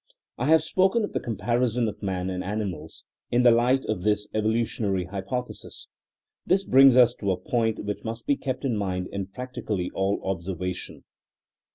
[0.39, 4.27] I have spoken of the comparison of man and animals *4n the light of this
[4.33, 5.89] (evolutionary) hypothesis.
[6.43, 10.19] This brings us to a point which must be kept in mind in practically all
[10.23, 11.03] observa tion.